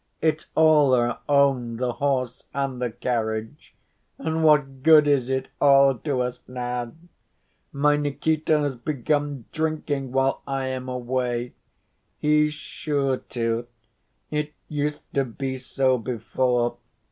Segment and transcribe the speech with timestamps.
[0.19, 3.75] It's all our own, the horse and the carriage.
[4.17, 6.93] And what good is it all to us now?
[7.71, 11.53] My Nikita has begun drinking while I am away.
[12.17, 13.67] He's sure to.
[14.31, 16.77] It used to be so before.